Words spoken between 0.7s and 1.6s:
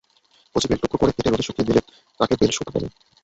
টুকরা করে কেটে রোদে